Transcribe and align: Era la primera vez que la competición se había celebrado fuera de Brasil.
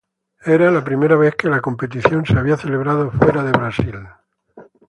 Era 0.53 0.71
la 0.71 0.83
primera 0.83 1.15
vez 1.15 1.35
que 1.35 1.47
la 1.47 1.61
competición 1.61 2.25
se 2.25 2.33
había 2.35 2.57
celebrado 2.57 3.11
fuera 3.11 3.43
de 3.43 3.51
Brasil. 3.51 3.99